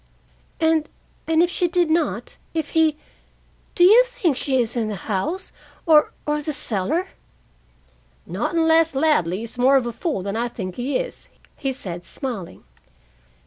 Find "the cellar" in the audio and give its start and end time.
6.41-7.09